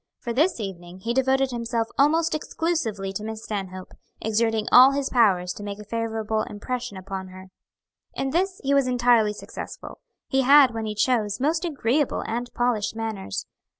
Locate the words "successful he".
9.33-10.41